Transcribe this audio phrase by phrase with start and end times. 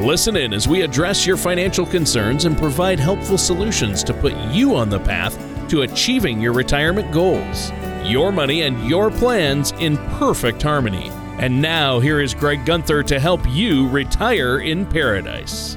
[0.00, 4.76] Listen in as we address your financial concerns and provide helpful solutions to put you
[4.76, 5.36] on the path
[5.68, 7.72] to achieving your retirement goals.
[8.04, 11.10] Your money and your plans in perfect harmony.
[11.40, 15.76] And now, here is Greg Gunther to help you retire in paradise.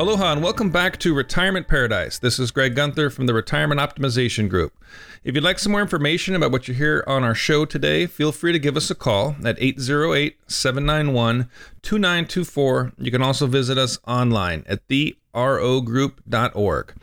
[0.00, 2.20] Aloha and welcome back to Retirement Paradise.
[2.20, 4.72] This is Greg Gunther from the Retirement Optimization Group.
[5.24, 8.30] If you'd like some more information about what you hear on our show today, feel
[8.30, 11.50] free to give us a call at 808 791
[11.82, 12.92] 2924.
[12.96, 16.94] You can also visit us online at therogroup.org.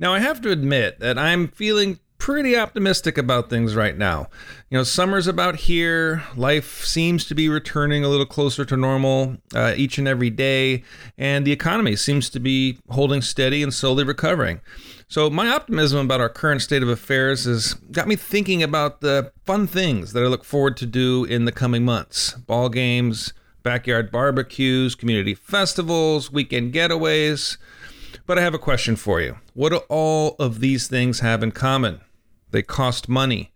[0.00, 4.26] Now, I have to admit that I'm feeling pretty optimistic about things right now.
[4.70, 6.22] You know, summer's about here.
[6.34, 10.84] Life seems to be returning a little closer to normal uh, each and every day,
[11.18, 14.62] and the economy seems to be holding steady and slowly recovering.
[15.06, 19.30] So, my optimism about our current state of affairs has got me thinking about the
[19.44, 24.10] fun things that I look forward to do in the coming months ball games, backyard
[24.10, 27.58] barbecues, community festivals, weekend getaways.
[28.26, 29.36] But I have a question for you.
[29.52, 32.00] What do all of these things have in common?
[32.54, 33.50] They cost money.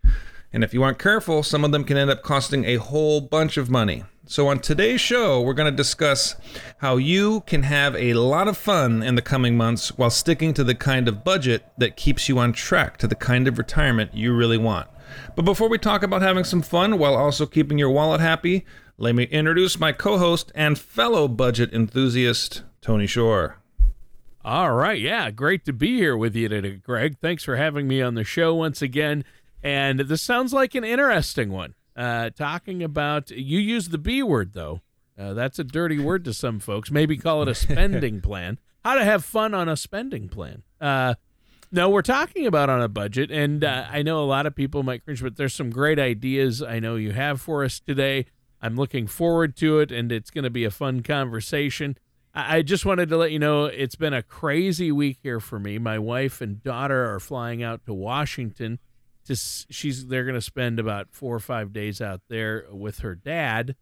[0.51, 3.55] And if you aren't careful, some of them can end up costing a whole bunch
[3.55, 4.03] of money.
[4.25, 6.35] So, on today's show, we're going to discuss
[6.79, 10.65] how you can have a lot of fun in the coming months while sticking to
[10.65, 14.35] the kind of budget that keeps you on track to the kind of retirement you
[14.35, 14.89] really want.
[15.37, 18.65] But before we talk about having some fun while also keeping your wallet happy,
[18.97, 23.58] let me introduce my co host and fellow budget enthusiast, Tony Shore.
[24.43, 24.99] All right.
[24.99, 25.31] Yeah.
[25.31, 27.17] Great to be here with you today, Greg.
[27.19, 29.25] Thanks for having me on the show once again.
[29.61, 31.75] And this sounds like an interesting one.
[31.95, 34.81] Uh, talking about, you use the B word, though.
[35.19, 36.89] Uh, that's a dirty word to some folks.
[36.89, 38.57] Maybe call it a spending plan.
[38.85, 40.63] How to have fun on a spending plan.
[40.79, 41.15] Uh,
[41.69, 43.29] no, we're talking about on a budget.
[43.29, 46.63] And uh, I know a lot of people might cringe, but there's some great ideas
[46.63, 48.25] I know you have for us today.
[48.61, 51.97] I'm looking forward to it, and it's going to be a fun conversation.
[52.33, 55.79] I just wanted to let you know it's been a crazy week here for me.
[55.79, 58.79] My wife and daughter are flying out to Washington.
[59.25, 63.15] To she's they're going to spend about four or five days out there with her
[63.15, 63.75] dad,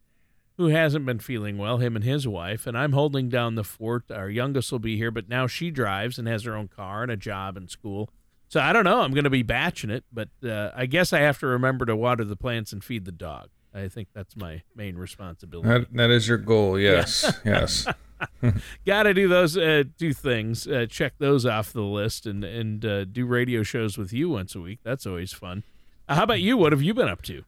[0.58, 1.78] who hasn't been feeling well.
[1.78, 4.10] Him and his wife, and I'm holding down the fort.
[4.12, 7.12] Our youngest will be here, but now she drives and has her own car and
[7.12, 8.10] a job and school.
[8.50, 9.02] So I don't know.
[9.02, 11.96] I'm going to be batching it, but uh, I guess I have to remember to
[11.96, 13.50] water the plants and feed the dog.
[13.74, 15.68] I think that's my main responsibility.
[15.68, 16.80] That, that is your goal.
[16.80, 17.24] Yes.
[17.24, 17.32] Yeah.
[17.60, 17.88] yes.
[18.86, 20.68] Got to do those uh, two things.
[20.68, 24.56] Uh, check those off the list, and and uh, do radio shows with you once
[24.56, 24.80] a week.
[24.84, 25.64] That's always fun.
[26.08, 26.58] Uh, how about you?
[26.58, 27.44] What have you been up to?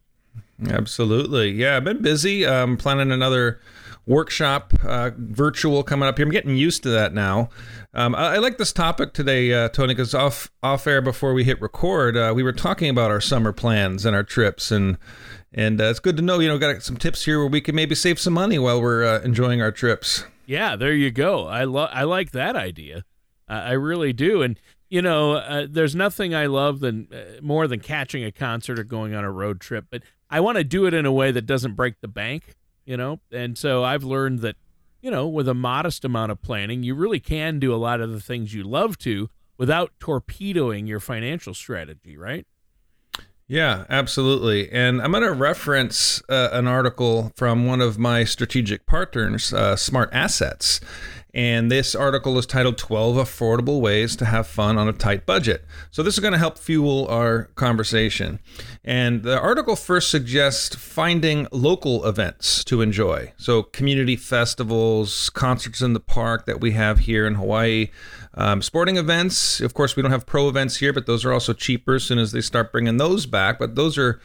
[0.69, 1.77] Absolutely, yeah.
[1.77, 2.45] I've been busy.
[2.45, 3.61] Um, planning another
[4.05, 6.25] workshop, uh, virtual coming up here.
[6.25, 7.49] I'm getting used to that now.
[7.93, 11.43] Um, I, I, like this topic today, uh, Tony, because off off air before we
[11.43, 14.97] hit record, we were talking about our summer plans and our trips and.
[15.53, 17.95] And it's good to know, you know, got some tips here where we can maybe
[17.95, 20.25] save some money while we're enjoying our trips.
[20.45, 21.47] Yeah, there you go.
[21.47, 23.03] I love, I like that idea.
[23.47, 24.41] Uh, I really do.
[24.41, 28.79] And you know, uh, there's nothing I love than uh, more than catching a concert
[28.79, 29.85] or going on a road trip.
[29.89, 32.55] But I want to do it in a way that doesn't break the bank.
[32.85, 34.55] You know, and so I've learned that
[35.01, 38.11] you know, with a modest amount of planning, you really can do a lot of
[38.11, 42.45] the things you love to without torpedoing your financial strategy, right?
[43.49, 44.71] Yeah, absolutely.
[44.71, 49.75] And I'm going to reference uh, an article from one of my strategic partners, uh,
[49.75, 50.79] Smart Assets.
[51.33, 55.65] And this article is titled 12 Affordable Ways to Have Fun on a Tight Budget.
[55.91, 58.39] So, this is going to help fuel our conversation.
[58.83, 63.33] And the article first suggests finding local events to enjoy.
[63.37, 67.89] So, community festivals, concerts in the park that we have here in Hawaii,
[68.35, 69.59] um, sporting events.
[69.59, 72.19] Of course, we don't have pro events here, but those are also cheaper as soon
[72.19, 73.59] as they start bringing those back.
[73.59, 74.19] But those are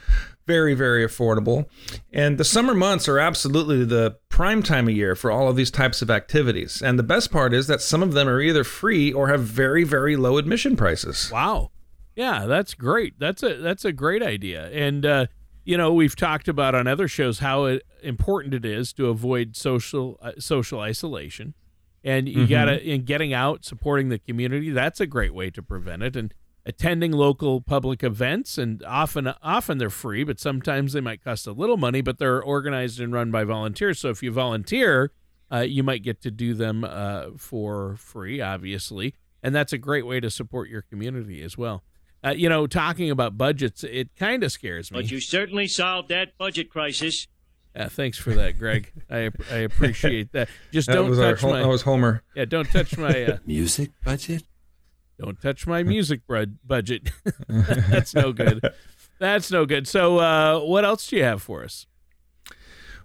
[0.47, 1.67] very, very affordable.
[2.13, 5.71] And the summer months are absolutely the prime time of year for all of these
[5.71, 6.83] types of activities.
[6.83, 9.85] And the best part is that some of them are either free or have very,
[9.85, 11.31] very low admission prices.
[11.33, 11.71] Wow.
[12.15, 13.19] Yeah, that's great.
[13.19, 14.71] That's a that's a great idea.
[14.71, 15.27] And uh,
[15.65, 19.57] you know, we've talked about on other shows how it, important it is to avoid
[19.57, 21.55] social uh, social isolation.
[22.05, 22.51] And you mm-hmm.
[22.51, 26.17] got to in getting out, supporting the community, that's a great way to prevent it.
[26.17, 26.35] And
[26.67, 31.53] attending local public events and often often they're free but sometimes they might cost a
[31.53, 35.13] little money but they're organized and run by volunteers so if you volunteer
[35.53, 39.15] uh, you might get to do them uh, for free obviously
[39.45, 41.85] and that's a great way to support your community as well.
[42.25, 45.03] Uh, you know, talking about budgets, it kind of scares me.
[45.03, 47.29] But you certainly solved that budget crisis.
[47.77, 48.93] Uh, thanks for that, Greg.
[49.11, 50.49] I I appreciate that.
[50.73, 52.23] Just That don't was, our, touch Hol- my that was Homer.
[52.37, 52.45] yeah.
[52.45, 54.45] Don't touch my uh, Music budget?
[55.19, 57.09] don't touch my music bud- budget.
[57.49, 58.61] That's no good.
[59.21, 59.87] That's no good.
[59.87, 61.87] So, uh, what else do you have for us?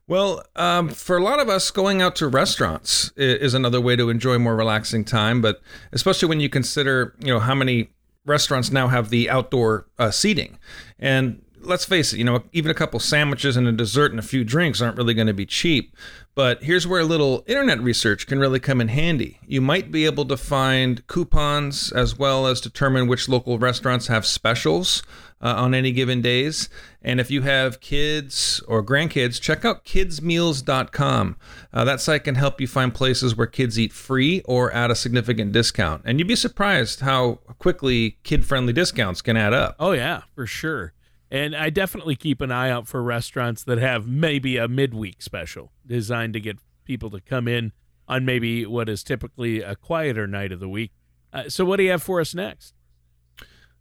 [0.08, 4.10] Well, um, for a lot of us, going out to restaurants is another way to
[4.10, 5.40] enjoy more relaxing time.
[5.40, 5.62] But
[5.92, 7.92] especially when you consider, you know, how many
[8.26, 10.58] restaurants now have the outdoor uh, seating,
[10.98, 14.24] and let's face it, you know, even a couple sandwiches and a dessert and a
[14.24, 15.96] few drinks aren't really going to be cheap.
[16.36, 19.40] But here's where a little internet research can really come in handy.
[19.46, 24.26] You might be able to find coupons as well as determine which local restaurants have
[24.26, 25.04] specials
[25.42, 26.70] uh, on any given days.
[27.02, 31.38] And if you have kids or grandkids, check out kidsmeals.com.
[31.74, 34.96] Uh, that site can help you find places where kids eat free or at a
[34.96, 36.04] significant discount.
[36.06, 39.76] And you'd be surprised how quickly kid friendly discounts can add up.
[39.80, 40.94] Oh yeah, for sure.
[41.32, 45.72] And I definitely keep an eye out for restaurants that have maybe a midweek special
[45.86, 47.72] designed to get people to come in
[48.08, 50.92] on maybe what is typically a quieter night of the week.
[51.32, 52.74] Uh, so, what do you have for us next?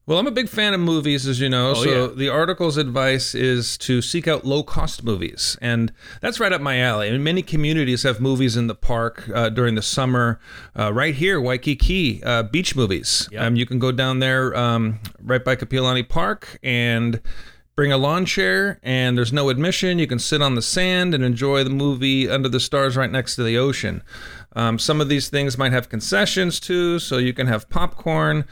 [0.08, 1.72] Well, I'm a big fan of movies, as you know.
[1.72, 2.14] Oh, so yeah.
[2.14, 7.08] the article's advice is to seek out low-cost movies, and that's right up my alley.
[7.08, 10.40] I mean, many communities have movies in the park uh, during the summer.
[10.74, 13.28] Uh, right here, Waikiki, uh, beach movies.
[13.32, 13.42] Yep.
[13.42, 17.20] Um, you can go down there um, right by Kapiolani Park and
[17.76, 19.98] bring a lawn chair, and there's no admission.
[19.98, 23.36] You can sit on the sand and enjoy the movie under the stars right next
[23.36, 24.02] to the ocean.
[24.56, 28.46] Um, some of these things might have concessions too, so you can have popcorn.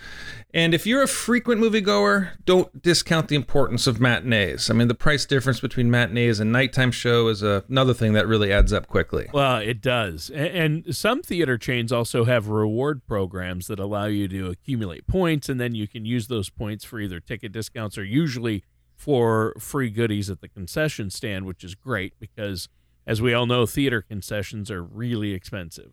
[0.55, 4.71] And if you're a frequent moviegoer, don't discount the importance of matinees.
[4.71, 8.51] I mean, the price difference between matinees and nighttime show is another thing that really
[8.51, 9.29] adds up quickly.
[9.35, 10.31] Well, it does.
[10.31, 15.61] And some theater chains also have reward programs that allow you to accumulate points, and
[15.61, 18.63] then you can use those points for either ticket discounts or usually
[18.95, 22.71] for free goodies at the concession stand, which is great because,
[23.07, 25.93] as we all know, theater concessions are really expensive.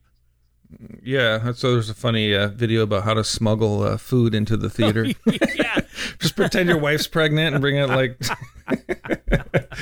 [1.01, 4.69] Yeah, so there's a funny uh, video about how to smuggle uh, food into the
[4.69, 5.05] theater.
[5.25, 5.81] yeah.
[6.19, 8.19] Just pretend your wife's pregnant and bring it like.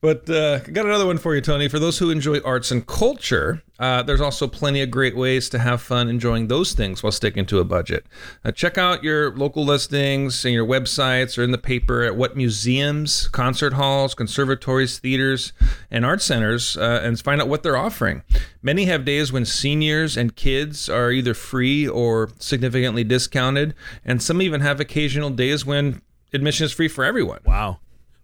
[0.00, 1.68] but uh, got another one for you, Tony.
[1.68, 5.58] For those who enjoy arts and culture, uh, there's also plenty of great ways to
[5.58, 8.06] have fun enjoying those things while sticking to a budget.
[8.44, 12.36] Uh, check out your local listings and your websites or in the paper at what
[12.36, 15.52] museums, concert halls, conservatories, theaters,
[15.90, 18.22] and art centers, uh, and find out what they're offering.
[18.62, 23.74] Many have days when seniors and kids are either free or significantly discounted,
[24.04, 26.02] and some even have occasional days when
[26.32, 27.40] admission is free for everyone.
[27.44, 27.78] Wow.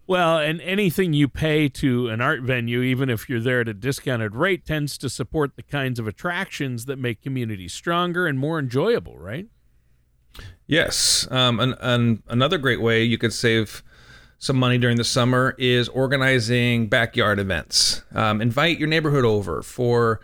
[0.06, 3.74] Well, and anything you pay to an art venue, even if you're there at a
[3.74, 8.58] discounted rate, tends to support the kinds of attractions that make communities stronger and more
[8.58, 9.46] enjoyable, right?
[10.66, 11.26] Yes.
[11.30, 13.82] Um, and, and another great way you could save
[14.38, 18.02] some money during the summer is organizing backyard events.
[18.14, 20.20] Um, invite your neighborhood over for,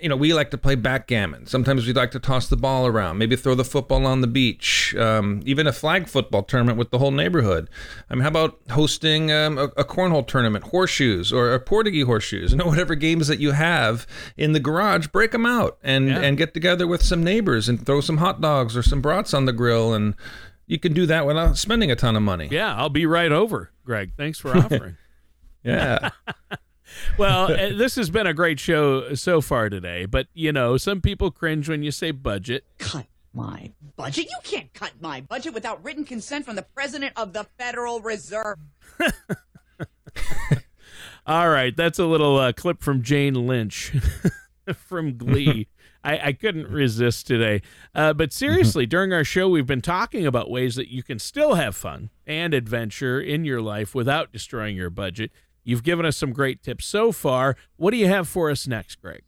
[0.00, 1.46] you know, we like to play backgammon.
[1.46, 4.94] Sometimes we like to toss the ball around, maybe throw the football on the beach,
[4.96, 7.68] um, even a flag football tournament with the whole neighborhood.
[8.10, 12.52] I mean, how about hosting um, a, a cornhole tournament, horseshoes, or a portuguese horseshoes?
[12.56, 14.06] You know, whatever games that you have
[14.36, 16.20] in the garage, break them out and Yeah.
[16.20, 19.44] and get together with some neighbors and throw some hot dogs or some brats on
[19.44, 20.14] the grill and
[20.66, 22.48] you can do that without spending a ton of money.
[22.50, 24.12] Yeah, I'll be right over, Greg.
[24.16, 24.96] Thanks for offering.
[25.64, 26.10] Yeah.
[27.18, 31.00] well, uh, this has been a great show so far today, but you know, some
[31.00, 32.64] people cringe when you say budget.
[32.78, 34.26] cut my budget.
[34.30, 38.58] You can't cut my budget without written consent from the president of the Federal Reserve.
[41.26, 43.92] All right, that's a little uh, clip from Jane Lynch
[44.74, 45.68] from Glee.
[46.06, 47.62] I, I couldn't resist today.
[47.92, 51.54] Uh, but seriously, during our show, we've been talking about ways that you can still
[51.54, 55.32] have fun and adventure in your life without destroying your budget.
[55.66, 57.56] You've given us some great tips so far.
[57.76, 59.22] What do you have for us next, Greg?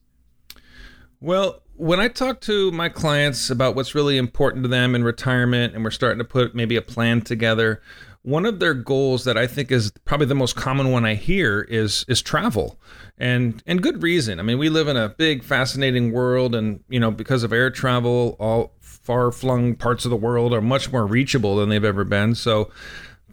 [1.20, 5.74] Well, when I talk to my clients about what's really important to them in retirement
[5.74, 7.82] and we're starting to put maybe a plan together,
[8.22, 11.62] one of their goals that I think is probably the most common one I hear
[11.62, 12.78] is is travel.
[13.16, 14.38] And and good reason.
[14.38, 17.70] I mean, we live in a big fascinating world and, you know, because of air
[17.70, 22.34] travel, all far-flung parts of the world are much more reachable than they've ever been.
[22.34, 22.70] So,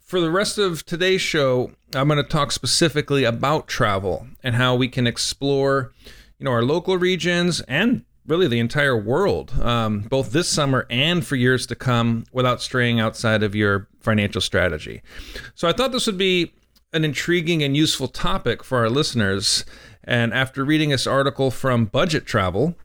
[0.05, 4.75] for the rest of today's show, I'm going to talk specifically about travel and how
[4.75, 5.93] we can explore,
[6.37, 11.25] you know, our local regions and really the entire world, um, both this summer and
[11.25, 15.01] for years to come, without straying outside of your financial strategy.
[15.55, 16.53] So I thought this would be
[16.93, 19.65] an intriguing and useful topic for our listeners.
[20.03, 22.75] And after reading this article from Budget Travel,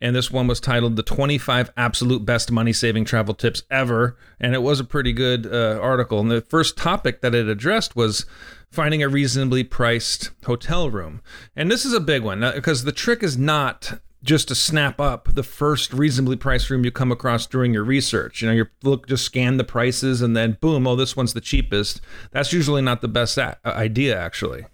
[0.00, 4.54] and this one was titled "The 25 Absolute Best Money Saving Travel Tips Ever," and
[4.54, 6.20] it was a pretty good uh, article.
[6.20, 8.26] And the first topic that it addressed was
[8.70, 11.22] finding a reasonably priced hotel room,
[11.56, 15.00] and this is a big one because uh, the trick is not just to snap
[15.00, 18.42] up the first reasonably priced room you come across during your research.
[18.42, 21.40] You know, you look just scan the prices and then boom, oh, this one's the
[21.40, 22.00] cheapest.
[22.32, 24.66] That's usually not the best a- idea, actually.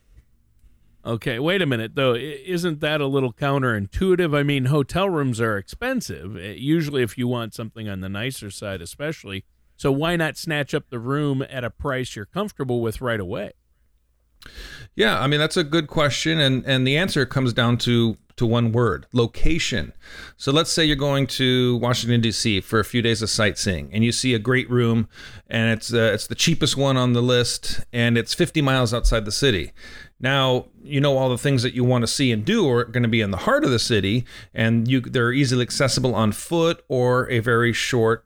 [1.07, 2.15] Okay, wait a minute though.
[2.15, 4.35] Isn't that a little counterintuitive?
[4.35, 6.37] I mean, hotel rooms are expensive.
[6.37, 9.45] Eh, usually, if you want something on the nicer side, especially.
[9.77, 13.53] So why not snatch up the room at a price you're comfortable with right away?
[14.95, 18.47] Yeah, I mean that's a good question, and and the answer comes down to to
[18.47, 19.93] one word: location.
[20.37, 22.61] So let's say you're going to Washington D.C.
[22.61, 25.09] for a few days of sightseeing, and you see a great room,
[25.49, 29.25] and it's uh, it's the cheapest one on the list, and it's 50 miles outside
[29.25, 29.73] the city.
[30.25, 33.03] Now you know all the things that you want to see and do are going
[33.03, 36.83] to be in the heart of the city, and you they're easily accessible on foot
[36.89, 38.25] or a very short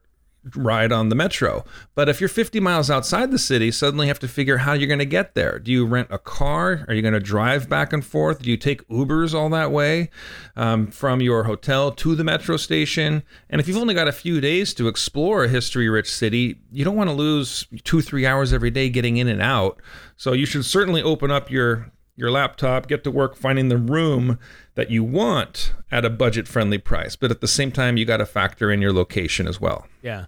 [0.54, 1.64] ride on the metro.
[1.94, 4.88] But if you're 50 miles outside the city, suddenly you have to figure how you're
[4.88, 5.58] going to get there.
[5.58, 6.84] Do you rent a car?
[6.88, 8.42] Are you going to drive back and forth?
[8.42, 10.10] Do you take Ubers all that way
[10.56, 13.22] um, from your hotel to the metro station?
[13.50, 16.84] And if you've only got a few days to explore a history rich city, you
[16.84, 19.80] don't want to lose two, three hours every day getting in and out.
[20.16, 24.40] So you should certainly open up your your laptop, get to work finding the room
[24.74, 27.14] that you want at a budget friendly price.
[27.14, 29.86] But at the same time, you got to factor in your location as well.
[30.02, 30.26] Yeah.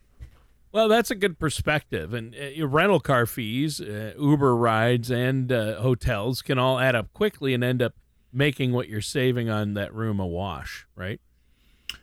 [0.72, 2.14] Well, that's a good perspective.
[2.14, 7.12] And uh, rental car fees, uh, Uber rides, and uh, hotels can all add up
[7.12, 7.94] quickly and end up
[8.32, 11.20] making what you're saving on that room a wash, right?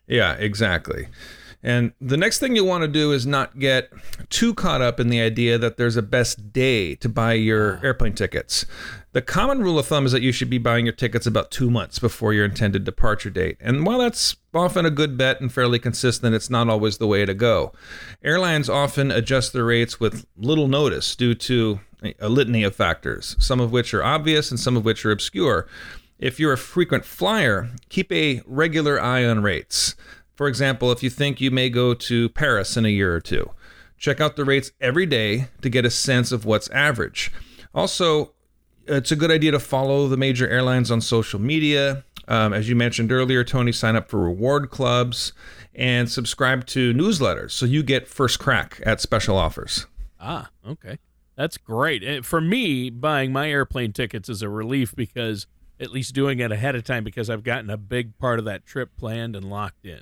[0.06, 1.08] Yeah, exactly.
[1.64, 3.92] And the next thing you want to do is not get
[4.30, 8.14] too caught up in the idea that there's a best day to buy your airplane
[8.14, 8.66] tickets.
[9.14, 11.72] The common rule of thumb is that you should be buying your tickets about two
[11.72, 13.58] months before your intended departure date.
[13.60, 17.26] And while that's often a good bet and fairly consistent, it's not always the way
[17.26, 17.72] to go.
[18.24, 21.80] Airlines often adjust their rates with little notice due to
[22.20, 25.68] a litany of factors, some of which are obvious and some of which are obscure.
[26.20, 29.96] If you're a frequent flyer, keep a regular eye on rates.
[30.36, 33.52] For example, if you think you may go to Paris in a year or two,
[33.98, 37.32] check out the rates every day to get a sense of what's average.
[37.74, 38.34] Also,
[38.88, 42.04] it's a good idea to follow the major airlines on social media.
[42.28, 45.34] Um, as you mentioned earlier, Tony, sign up for reward clubs
[45.74, 49.86] and subscribe to newsletters so you get first crack at special offers.
[50.20, 50.98] Ah, okay.
[51.36, 52.26] That's great.
[52.26, 55.46] For me, buying my airplane tickets is a relief because
[55.80, 58.66] at least doing it ahead of time because I've gotten a big part of that
[58.66, 60.02] trip planned and locked in.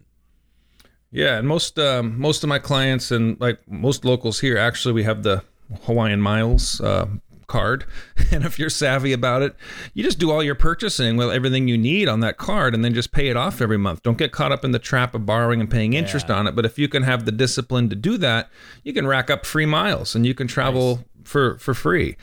[1.11, 5.03] Yeah, and most um, most of my clients and like most locals here, actually, we
[5.03, 5.43] have the
[5.83, 7.07] Hawaiian Miles uh,
[7.47, 7.85] card.
[8.31, 9.55] And if you're savvy about it,
[9.93, 12.93] you just do all your purchasing with everything you need on that card and then
[12.93, 14.01] just pay it off every month.
[14.01, 16.35] Don't get caught up in the trap of borrowing and paying interest yeah.
[16.35, 16.55] on it.
[16.55, 18.49] But if you can have the discipline to do that,
[18.83, 21.05] you can rack up free miles and you can travel nice.
[21.23, 22.17] for, for free.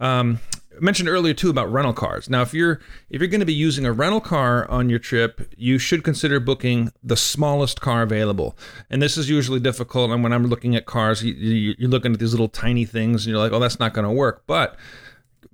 [0.00, 0.38] Um,
[0.80, 2.28] mentioned earlier too about rental cars.
[2.28, 2.80] Now, if you're
[3.10, 6.40] if you're going to be using a rental car on your trip, you should consider
[6.40, 8.56] booking the smallest car available.
[8.90, 10.10] And this is usually difficult.
[10.10, 13.32] And when I'm looking at cars, you, are looking at these little tiny things, and
[13.32, 14.76] you're like, "Oh, that's not going to work." But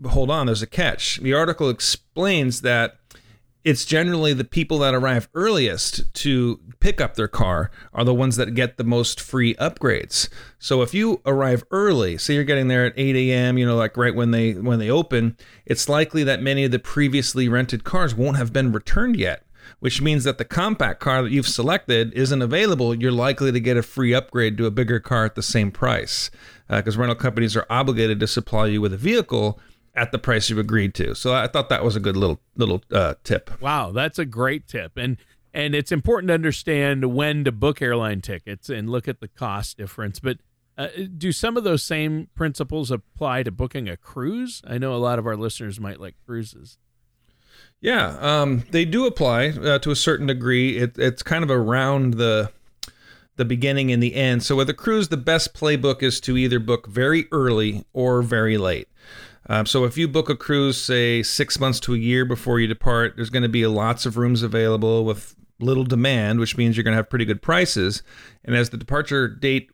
[0.06, 1.18] hold on, there's a catch.
[1.18, 3.03] The article explains that
[3.64, 8.36] it's generally the people that arrive earliest to pick up their car are the ones
[8.36, 10.28] that get the most free upgrades.
[10.58, 13.96] So if you arrive early, say you're getting there at 8 a.m., you know, like
[13.96, 18.14] right when they when they open, it's likely that many of the previously rented cars
[18.14, 19.44] won't have been returned yet.
[19.80, 22.94] Which means that the compact car that you've selected isn't available.
[22.94, 26.30] You're likely to get a free upgrade to a bigger car at the same price,
[26.68, 29.58] because uh, rental companies are obligated to supply you with a vehicle
[29.94, 31.14] at the price you agreed to.
[31.14, 33.50] So I thought that was a good little little uh, tip.
[33.60, 35.16] Wow, that's a great tip, and
[35.52, 39.78] and it's important to understand when to book airline tickets and look at the cost
[39.78, 40.18] difference.
[40.18, 40.38] But
[40.76, 44.60] uh, do some of those same principles apply to booking a cruise?
[44.66, 46.78] I know a lot of our listeners might like cruises.
[47.80, 50.78] Yeah, um, they do apply uh, to a certain degree.
[50.78, 52.50] It, it's kind of around the
[53.36, 54.42] the beginning and the end.
[54.42, 58.56] So with a cruise, the best playbook is to either book very early or very
[58.56, 58.88] late.
[59.46, 62.66] Um, so if you book a cruise, say six months to a year before you
[62.66, 66.84] depart, there's going to be lots of rooms available with little demand, which means you're
[66.84, 68.02] going to have pretty good prices.
[68.44, 69.70] And as the departure date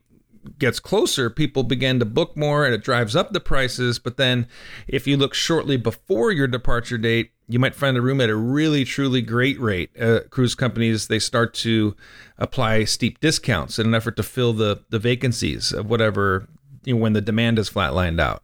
[0.57, 3.99] gets closer, people begin to book more and it drives up the prices.
[3.99, 4.47] But then
[4.87, 8.35] if you look shortly before your departure date, you might find a room at a
[8.35, 9.89] really, truly great rate.
[9.99, 11.95] Uh, cruise companies, they start to
[12.37, 16.47] apply steep discounts in an effort to fill the, the vacancies of whatever,
[16.85, 18.41] you know, when the demand is flatlined out.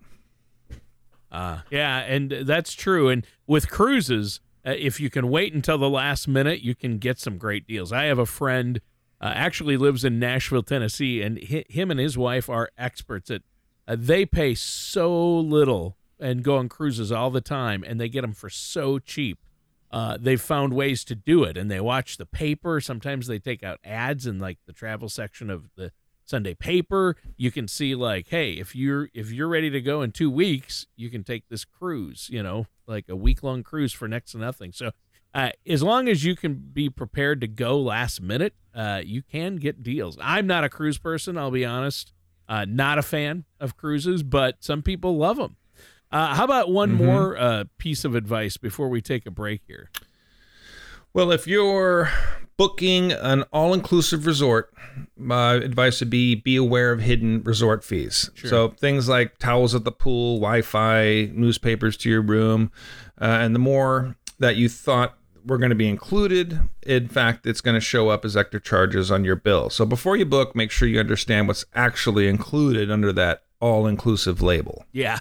[1.31, 3.09] Uh, yeah, and that's true.
[3.09, 7.19] And with cruises, uh, if you can wait until the last minute, you can get
[7.19, 7.91] some great deals.
[7.91, 8.81] I have a friend
[9.19, 13.41] uh, actually lives in Nashville, Tennessee, and hi- him and his wife are experts at.
[13.87, 18.21] Uh, they pay so little and go on cruises all the time, and they get
[18.21, 19.39] them for so cheap.
[19.89, 22.81] Uh, they've found ways to do it, and they watch the paper.
[22.81, 25.91] Sometimes they take out ads in like the travel section of the
[26.27, 27.15] Sunday paper.
[27.35, 30.85] You can see like, hey, if you're if you're ready to go in two weeks,
[30.95, 32.29] you can take this cruise.
[32.31, 34.71] You know, like a week long cruise for next to nothing.
[34.71, 34.91] So
[35.33, 39.57] uh, as long as you can be prepared to go last minute, uh, you can
[39.57, 40.17] get deals.
[40.21, 42.13] I'm not a cruise person, I'll be honest.
[42.49, 45.57] Uh, not a fan of cruises, but some people love them.
[46.11, 47.05] Uh, how about one mm-hmm.
[47.05, 49.89] more uh, piece of advice before we take a break here?
[51.13, 52.09] Well, if you're
[52.57, 54.73] booking an all-inclusive resort,
[55.15, 58.29] my advice would be be aware of hidden resort fees.
[58.33, 58.49] Sure.
[58.49, 62.71] So things like towels at the pool, Wi-Fi, newspapers to your room,
[63.21, 66.59] uh, and the more that you thought were going to be included.
[66.83, 69.69] In fact, it's going to show up as extra charges on your bill.
[69.69, 74.41] So before you book, make sure you understand what's actually included under that all inclusive
[74.41, 74.85] label.
[74.91, 75.19] Yeah.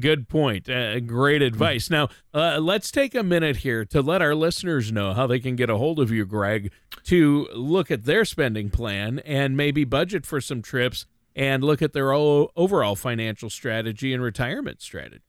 [0.00, 0.68] Good point.
[0.68, 1.90] Uh, great advice.
[1.90, 5.54] Now, uh, let's take a minute here to let our listeners know how they can
[5.54, 6.72] get a hold of you, Greg,
[7.04, 11.92] to look at their spending plan and maybe budget for some trips and look at
[11.92, 15.22] their overall financial strategy and retirement strategy.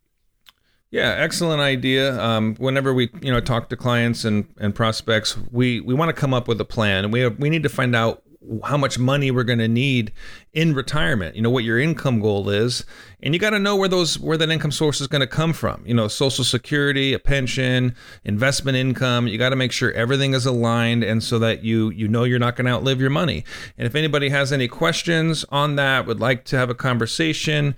[0.89, 2.19] Yeah, excellent idea.
[2.19, 6.13] Um, whenever we you know talk to clients and, and prospects, we, we want to
[6.13, 8.23] come up with a plan, and we have, we need to find out
[8.63, 10.11] how much money we're going to need
[10.53, 11.35] in retirement.
[11.35, 12.85] You know what your income goal is,
[13.21, 15.53] and you got to know where those where that income source is going to come
[15.53, 15.83] from.
[15.85, 19.27] You know, Social Security, a pension, investment income.
[19.27, 22.39] You got to make sure everything is aligned, and so that you you know you're
[22.39, 23.43] not going to outlive your money.
[23.77, 27.75] And if anybody has any questions on that, would like to have a conversation,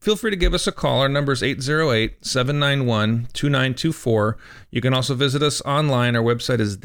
[0.00, 1.00] feel free to give us a call.
[1.00, 4.36] Our number is 808 791 2924.
[4.70, 6.16] You can also visit us online.
[6.16, 6.78] Our website is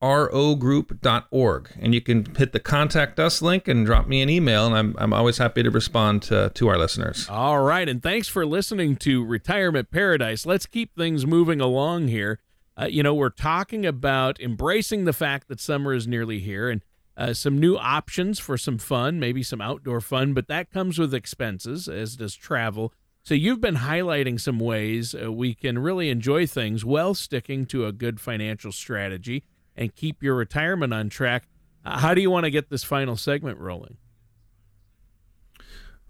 [0.00, 1.70] therogroup.org.
[1.80, 4.66] And you can hit the contact us link and drop me an email.
[4.66, 7.28] And I'm, I'm always happy to respond to, to our listeners.
[7.28, 7.88] All right.
[7.88, 10.46] And thanks for listening to Retirement Paradise.
[10.46, 12.40] Let's keep things moving along here.
[12.80, 16.68] Uh, you know, we're talking about embracing the fact that summer is nearly here.
[16.68, 16.82] And
[17.16, 21.12] uh, some new options for some fun, maybe some outdoor fun, but that comes with
[21.12, 22.92] expenses, as does travel.
[23.24, 27.84] So you've been highlighting some ways uh, we can really enjoy things while sticking to
[27.84, 29.42] a good financial strategy
[29.78, 31.44] and keep your retirement on track.
[31.86, 33.96] How do you want to get this final segment rolling?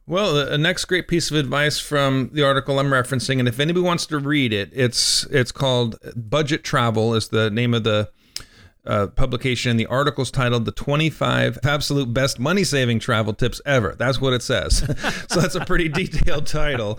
[0.06, 3.84] Well, the next great piece of advice from the article I'm referencing, and if anybody
[3.84, 8.10] wants to read it, it's it's called "Budget Travel" is the name of the
[8.86, 9.76] uh, publication.
[9.76, 14.32] The article is titled "The 25 Absolute Best Money Saving Travel Tips Ever." That's what
[14.32, 14.78] it says.
[15.28, 16.98] so that's a pretty detailed title.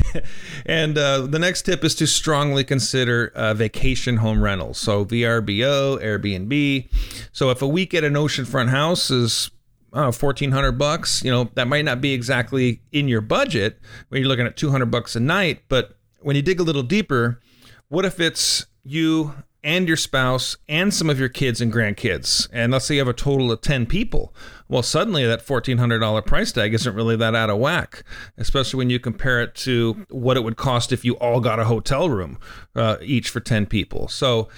[0.66, 4.78] and uh, the next tip is to strongly consider uh, vacation home rentals.
[4.78, 6.88] So VRBO, Airbnb.
[7.32, 9.50] So if a week at an oceanfront house is
[9.96, 11.22] know, fourteen hundred bucks.
[11.24, 14.70] You know that might not be exactly in your budget when you're looking at two
[14.70, 15.62] hundred bucks a night.
[15.68, 17.40] But when you dig a little deeper,
[17.88, 19.34] what if it's you
[19.66, 22.48] and your spouse and some of your kids and grandkids.
[22.52, 24.32] And let's say you have a total of 10 people.
[24.68, 28.04] Well, suddenly that $1,400 price tag isn't really that out of whack,
[28.38, 31.64] especially when you compare it to what it would cost if you all got a
[31.64, 32.38] hotel room
[32.76, 34.06] uh, each for 10 people.
[34.06, 34.48] So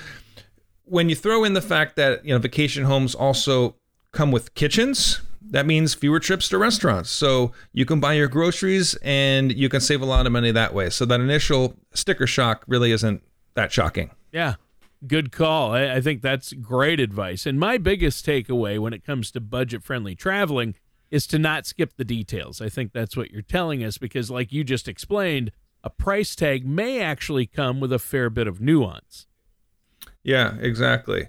[0.84, 3.76] when you throw in the fact that, you know, vacation homes also
[4.12, 7.08] come with kitchens, that means fewer trips to restaurants.
[7.08, 10.74] So you can buy your groceries and you can save a lot of money that
[10.74, 10.90] way.
[10.90, 13.22] So that initial sticker shock really isn't
[13.54, 14.10] that shocking.
[14.32, 14.56] Yeah.
[15.06, 15.72] Good call.
[15.72, 17.46] I, I think that's great advice.
[17.46, 20.74] And my biggest takeaway when it comes to budget friendly traveling
[21.10, 22.60] is to not skip the details.
[22.60, 25.52] I think that's what you're telling us because, like you just explained,
[25.84, 29.26] a price tag may actually come with a fair bit of nuance.
[30.22, 31.28] Yeah, exactly.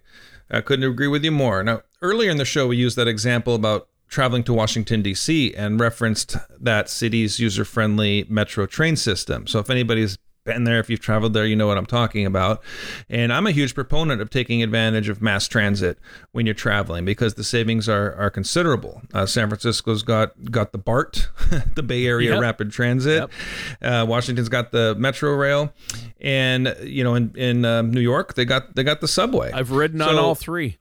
[0.50, 1.64] I couldn't agree with you more.
[1.64, 5.80] Now, earlier in the show, we used that example about traveling to Washington, D.C., and
[5.80, 9.46] referenced that city's user friendly metro train system.
[9.46, 10.18] So, if anybody's
[10.50, 12.62] been there, if you've traveled there, you know what I'm talking about.
[13.10, 15.98] And I'm a huge proponent of taking advantage of mass transit
[16.32, 19.02] when you're traveling because the savings are are considerable.
[19.14, 21.30] Uh, San Francisco's got got the BART,
[21.76, 22.42] the Bay Area yep.
[22.42, 23.30] Rapid Transit.
[23.30, 23.32] Yep.
[23.82, 25.74] Uh, Washington's got the Metro Rail,
[26.20, 29.52] and you know in in uh, New York they got they got the subway.
[29.52, 30.78] I've ridden so, on all three.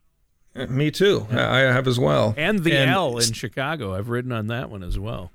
[0.55, 1.27] Me too.
[1.31, 1.53] Yeah.
[1.53, 2.35] I have as well.
[2.37, 3.95] And the and L in Chicago.
[3.95, 5.31] I've ridden on that one as well.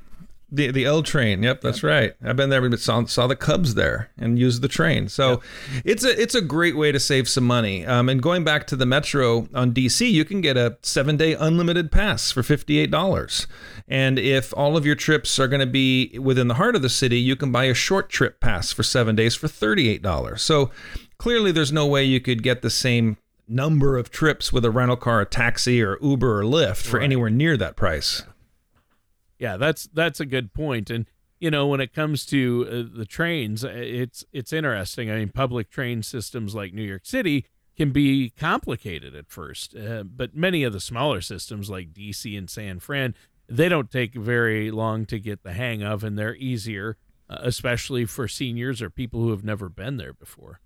[0.55, 1.41] The the L train.
[1.41, 1.89] Yep, that's yep.
[1.89, 2.13] right.
[2.23, 5.09] I've been there, but saw, saw the Cubs there and used the train.
[5.09, 5.41] So yep.
[5.83, 7.85] it's a it's a great way to save some money.
[7.85, 11.33] Um, and going back to the metro on DC, you can get a seven day
[11.33, 13.47] unlimited pass for fifty eight dollars.
[13.87, 16.89] And if all of your trips are going to be within the heart of the
[16.89, 20.43] city, you can buy a short trip pass for seven days for thirty eight dollars.
[20.43, 20.69] So
[21.17, 24.95] clearly there's no way you could get the same number of trips with a rental
[24.97, 27.03] car, a taxi, or Uber or Lyft for Right.
[27.05, 28.21] anywhere near that price.
[28.25, 28.33] Yeah,
[29.58, 30.89] that's that's a good point.
[30.89, 31.06] And
[31.39, 35.12] you know, when it comes to uh, the trains, uh, it's it's interesting.
[35.12, 40.03] I mean, public train systems like New York City can be complicated at first, uh,
[40.03, 43.15] but many of the smaller systems like DC and San Fran,
[43.49, 46.97] they don't take very long to get the hang of, and they're easier,
[47.29, 50.62] uh, especially for seniors or people who have never been there before.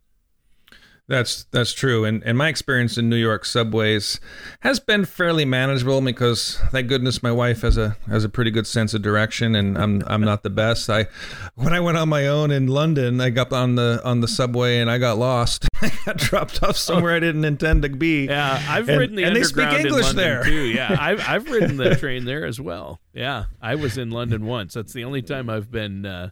[1.10, 4.20] That's that's true, and and my experience in New York subways
[4.60, 8.68] has been fairly manageable because thank goodness my wife has a has a pretty good
[8.68, 10.90] sense of direction, and I'm I'm not the best.
[10.90, 11.08] I
[11.56, 14.80] when I went on my own in London, I got on the on the subway
[14.80, 15.66] and I got lost.
[15.82, 18.26] I got dropped off somewhere I didn't intend to be.
[18.26, 20.44] Yeah, I've And- ridden the and they speak underground English in London there.
[20.44, 20.64] too.
[20.66, 23.00] Yeah, I've I've ridden the train there as well.
[23.14, 24.74] Yeah, I was in London once.
[24.74, 26.30] That's the only time I've been uh,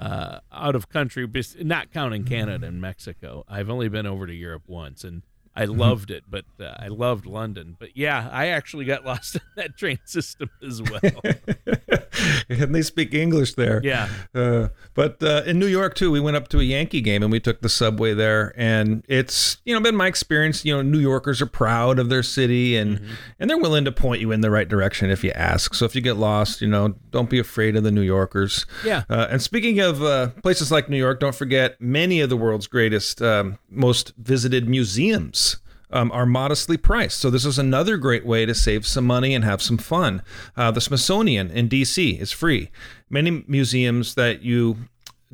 [0.00, 1.28] uh, out of country,
[1.60, 3.44] not counting Canada and Mexico.
[3.46, 5.22] I've only been over to Europe once, and
[5.54, 5.78] I Mm-hmm.
[5.80, 6.24] loved it.
[6.28, 7.76] But uh, I loved London.
[7.78, 11.00] But yeah, I actually got lost in that train system as well.
[12.48, 13.80] and they speak English there.
[13.82, 14.08] Yeah.
[14.34, 17.32] Uh, but uh, in New York too, we went up to a Yankee game and
[17.32, 20.64] we took the subway there, and it's you know been my experience.
[20.64, 23.00] You know, New Yorkers are proud of their city and
[23.38, 25.74] and they're willing to point you in the right direction if you ask.
[25.74, 28.66] So if you get lost, you know, don't be afraid of the New Yorkers.
[28.84, 29.04] Yeah.
[29.08, 32.66] Uh, and speaking of uh, places like New York, don't forget many of the world's
[32.66, 35.56] greatest, um, most visited museums.
[35.92, 37.18] Um, are modestly priced.
[37.18, 40.22] So, this is another great way to save some money and have some fun.
[40.56, 42.70] Uh, the Smithsonian in DC is free.
[43.08, 44.76] Many museums that you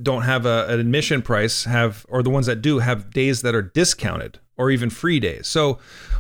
[0.02, 3.54] don't have a, an admission price have, or the ones that do, have days that
[3.54, 5.46] are discounted or even free days.
[5.46, 5.78] So,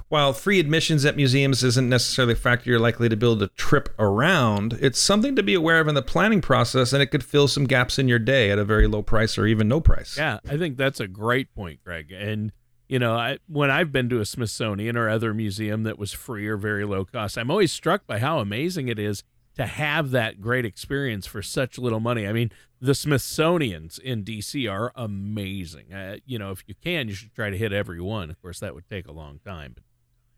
[0.08, 3.88] while free admissions at museums isn't necessarily a factor you're likely to build a trip
[3.98, 7.48] around, it's something to be aware of in the planning process, and it could fill
[7.48, 10.16] some gaps in your day at a very low price or even no price.
[10.16, 12.12] Yeah, I think that's a great point, Greg.
[12.12, 12.52] And
[12.88, 16.46] you know, I, when I've been to a Smithsonian or other museum that was free
[16.46, 19.22] or very low cost, I'm always struck by how amazing it is
[19.56, 22.26] to have that great experience for such little money.
[22.26, 25.92] I mean, the Smithsonian's in DC are amazing.
[25.92, 28.30] Uh, you know, if you can, you should try to hit every one.
[28.30, 29.84] Of course, that would take a long time, but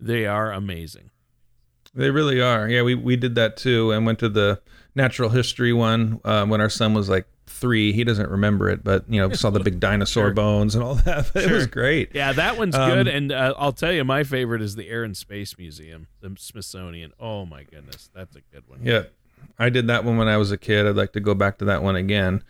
[0.01, 1.11] they are amazing.
[1.95, 2.69] They really are.
[2.69, 4.61] Yeah, we, we did that too and went to the
[4.99, 7.93] natural history one uh, when our son was like three.
[7.93, 10.35] He doesn't remember it, but you know, saw the big dinosaur Sure.
[10.35, 11.31] bones and all that.
[11.33, 12.11] But It was great.
[12.15, 13.09] Yeah, that one's Um, good.
[13.09, 17.13] And uh, I'll tell you, my favorite is the Air and Space Museum, the Smithsonian.
[17.19, 18.81] Oh my goodness, that's a good one.
[18.83, 19.05] Yeah,
[19.59, 20.87] I did that one when I was a kid.
[20.87, 22.45] I'd like to go back to that one again.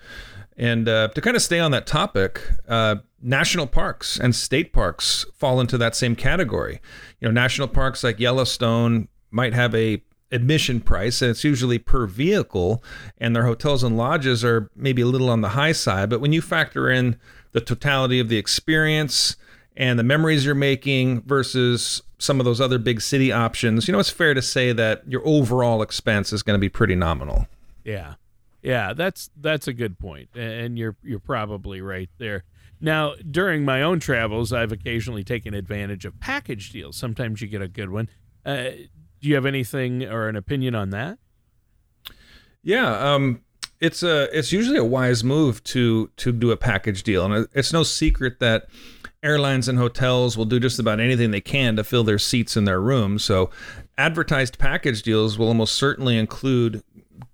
[0.56, 5.24] And uh, to kind of stay on that topic, uh, national parks and state parks
[5.32, 6.80] fall into that same category.
[7.20, 12.06] You know, national parks like Yellowstone might have a admission price and it's usually per
[12.06, 12.82] vehicle
[13.18, 16.32] and their hotels and lodges are maybe a little on the high side but when
[16.32, 17.18] you factor in
[17.52, 19.36] the totality of the experience
[19.76, 24.00] and the memories you're making versus some of those other big city options, you know,
[24.00, 27.46] it's fair to say that your overall expense is going to be pretty nominal.
[27.84, 28.14] Yeah,
[28.60, 29.96] yeah, that's that's a good
[30.34, 32.44] and you're you're probably right there.
[32.80, 36.96] Now, during my own travels, I've occasionally taken advantage of package deals.
[36.96, 38.08] Sometimes you get a good one.
[38.44, 38.70] Uh,
[39.20, 41.18] do you have anything or an opinion on that?
[42.62, 43.42] Yeah, um,
[43.80, 47.72] it's a it's usually a wise move to to do a package deal, and it's
[47.72, 48.68] no secret that
[49.22, 52.64] airlines and hotels will do just about anything they can to fill their seats in
[52.64, 53.24] their rooms.
[53.24, 53.50] So,
[53.96, 56.82] advertised package deals will almost certainly include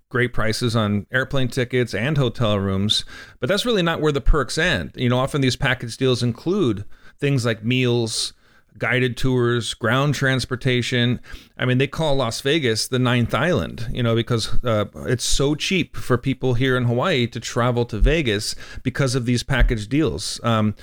[0.09, 3.05] great prices on airplane tickets and hotel rooms,
[3.39, 4.91] but that's really not where the perks end.
[4.95, 6.85] You know, often these package deals include
[7.19, 8.33] things like meals,
[8.77, 11.19] guided tours, ground transportation.
[11.57, 15.55] I mean, they call Las Vegas the ninth island, you know, because uh, it's so
[15.55, 20.39] cheap for people here in Hawaii to travel to Vegas because of these package deals.
[20.43, 20.75] Um,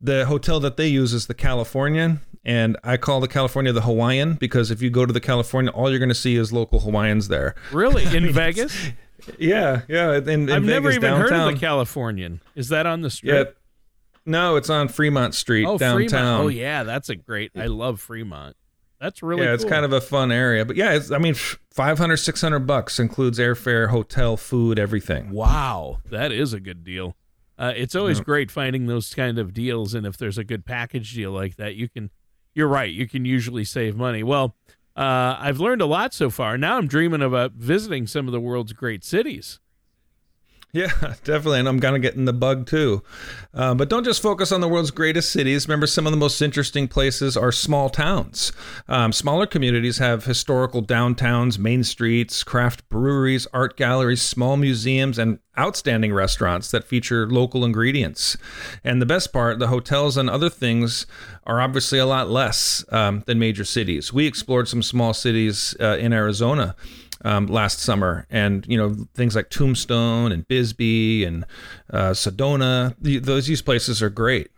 [0.00, 4.34] the hotel that they use is the Californian, and I call the California the Hawaiian
[4.34, 7.28] because if you go to the California, all you're going to see is local Hawaiians
[7.28, 7.54] there.
[7.72, 8.74] Really, in Vegas?
[9.38, 10.16] Yeah, yeah.
[10.16, 12.40] In, in I've never Vegas, even heard of the Californian.
[12.54, 13.44] Is that on the Yeah.
[14.28, 16.08] No, it's on Fremont Street oh, downtown.
[16.08, 16.44] Fremont.
[16.44, 17.50] Oh, yeah, that's a great.
[17.56, 18.56] I love Fremont.
[19.00, 20.64] That's really yeah, it's kind of a fun area.
[20.64, 25.30] But yeah, it's, I mean, 500, 600 bucks includes airfare, hotel, food, everything.
[25.30, 27.16] Wow, that is a good deal.
[27.56, 31.14] Uh, it's always great finding those kind of deals, and if there's a good package
[31.14, 32.10] deal like that, you can.
[32.54, 32.92] You're right.
[32.92, 34.24] You can usually save money.
[34.24, 34.56] Well,
[34.96, 36.58] uh, I've learned a lot so far.
[36.58, 39.60] Now I'm dreaming about visiting some of the world's great cities.
[40.72, 40.90] Yeah,
[41.24, 41.60] definitely.
[41.60, 43.02] And I'm kind of getting the bug too.
[43.54, 45.66] Uh, but don't just focus on the world's greatest cities.
[45.66, 48.52] Remember, some of the most interesting places are small towns.
[48.86, 55.38] Um, smaller communities have historical downtowns, main streets, craft breweries, art galleries, small museums, and
[55.58, 58.36] outstanding restaurants that feature local ingredients.
[58.84, 61.06] And the best part, the hotels and other things
[61.44, 64.12] are obviously a lot less um, than major cities.
[64.12, 66.76] We explored some small cities uh, in Arizona
[67.24, 71.44] um, last summer, and you know things like Tombstone and Bisbee and
[71.92, 72.94] uh, Sedona.
[73.00, 74.50] The, those these places are great.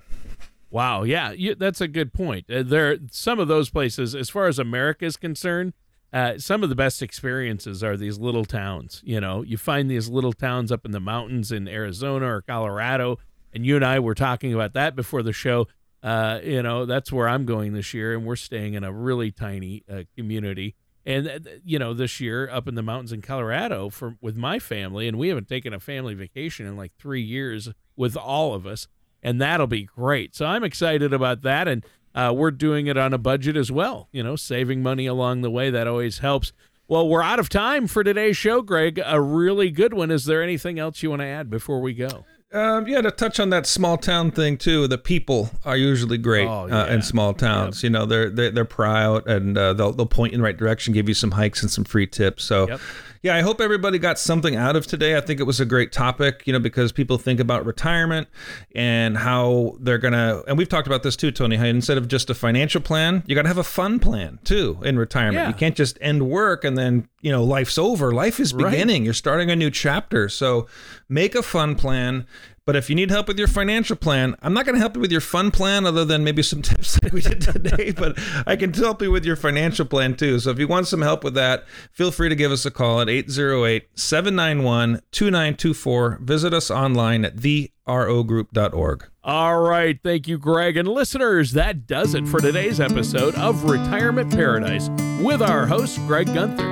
[0.70, 2.51] Wow, yeah, you, that's a good point.
[2.51, 5.73] Uh, there, some of those places, as far as America is concerned,
[6.12, 9.03] uh, some of the best experiences are these little towns.
[9.05, 13.18] You know, you find these little towns up in the mountains in Arizona or Colorado,
[13.53, 15.66] and you and I were talking about that before the show.
[16.03, 19.31] Uh, you know, that's where I'm going this year, and we're staying in a really
[19.31, 23.89] tiny uh, community and uh, you know this year up in the mountains in colorado
[23.89, 27.69] for with my family and we haven't taken a family vacation in like three years
[27.97, 28.87] with all of us
[29.23, 30.35] and that'll be great.
[30.35, 31.85] So i'm excited about that and
[32.15, 35.51] uh, we're doing it on a budget as well you know saving money along the
[35.51, 35.71] way.
[35.71, 36.53] That always helps.
[36.89, 39.01] Well we're out of time for today's show greg.
[39.05, 40.11] A really good one.
[40.11, 43.39] Is there anything else you want to add before we go um, yeah, to touch
[43.39, 44.89] on that small town thing too.
[44.89, 46.83] The people are usually great oh, yeah.
[46.83, 47.83] uh, in small towns.
[47.83, 47.85] Yep.
[47.85, 50.93] You know, they're they're, they're proud and uh, they'll they'll point in the right direction,
[50.93, 52.45] give you some hikes and some free tips.
[52.45, 52.69] So.
[52.69, 52.81] Yep
[53.23, 55.15] yeah, I hope everybody got something out of today.
[55.15, 58.29] I think it was a great topic, you know, because people think about retirement
[58.75, 62.09] and how they're going to, and we've talked about this too, Tony, how instead of
[62.09, 65.35] just a financial plan, you got to have a fun plan too in retirement.
[65.35, 65.49] Yeah.
[65.49, 68.11] You can't just end work and then, you know, life's over.
[68.13, 69.03] Life is beginning.
[69.03, 69.05] Right.
[69.05, 70.31] You're starting a new chapter.
[70.31, 70.67] So
[71.11, 72.27] make a fun plan
[72.70, 75.01] but if you need help with your financial plan, I'm not going to help you
[75.01, 78.55] with your fun plan other than maybe some tips like we did today, but I
[78.55, 80.38] can help you with your financial plan too.
[80.38, 83.01] So if you want some help with that, feel free to give us a call
[83.01, 86.18] at 808 791 2924.
[86.23, 89.09] Visit us online at therogroup.org.
[89.25, 89.99] All right.
[90.01, 90.77] Thank you, Greg.
[90.77, 94.88] And listeners, that does it for today's episode of Retirement Paradise
[95.20, 96.69] with our host, Greg Gunther.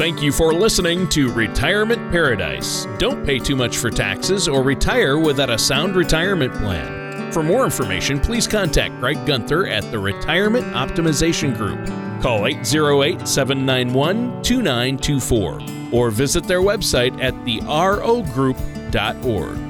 [0.00, 2.86] Thank you for listening to Retirement Paradise.
[2.96, 7.30] Don't pay too much for taxes or retire without a sound retirement plan.
[7.30, 11.84] For more information, please contact Greg Gunther at the Retirement Optimization Group.
[12.22, 19.69] Call 808 791 2924 or visit their website at therogroup.org.